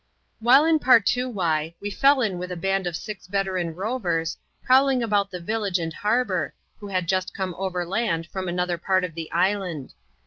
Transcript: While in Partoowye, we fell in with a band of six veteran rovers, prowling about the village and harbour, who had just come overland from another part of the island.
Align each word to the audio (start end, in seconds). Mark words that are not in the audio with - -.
While 0.39 0.65
in 0.65 0.79
Partoowye, 0.79 1.75
we 1.79 1.91
fell 1.91 2.21
in 2.23 2.39
with 2.39 2.51
a 2.51 2.55
band 2.55 2.87
of 2.87 2.95
six 2.97 3.27
veteran 3.27 3.75
rovers, 3.75 4.35
prowling 4.63 5.03
about 5.03 5.29
the 5.29 5.39
village 5.39 5.77
and 5.77 5.93
harbour, 5.93 6.55
who 6.79 6.87
had 6.87 7.07
just 7.07 7.35
come 7.35 7.53
overland 7.55 8.25
from 8.25 8.47
another 8.49 8.79
part 8.79 9.03
of 9.03 9.13
the 9.13 9.31
island. 9.31 9.93